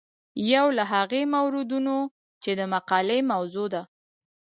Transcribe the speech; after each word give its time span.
یو 0.53 0.67
له 0.77 0.83
هغو 0.93 1.21
موردونو 1.35 1.95
چې 2.43 2.51
د 2.59 2.61
مقالې 2.73 3.19
موضوع 3.31 3.67
ده. 3.73 3.81